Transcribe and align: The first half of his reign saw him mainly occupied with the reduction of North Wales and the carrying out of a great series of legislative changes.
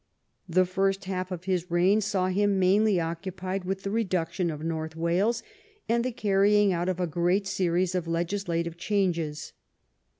The 0.49 0.65
first 0.65 1.05
half 1.05 1.31
of 1.31 1.43
his 1.43 1.69
reign 1.69 2.01
saw 2.01 2.29
him 2.29 2.57
mainly 2.57 2.99
occupied 2.99 3.65
with 3.65 3.83
the 3.83 3.91
reduction 3.91 4.49
of 4.49 4.63
North 4.63 4.95
Wales 4.95 5.43
and 5.87 6.03
the 6.03 6.11
carrying 6.11 6.73
out 6.73 6.89
of 6.89 6.99
a 6.99 7.05
great 7.05 7.45
series 7.45 7.93
of 7.93 8.07
legislative 8.07 8.77
changes. 8.77 9.53